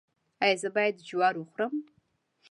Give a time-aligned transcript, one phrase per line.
[0.43, 1.73] ایا زه باید جوار وخورم؟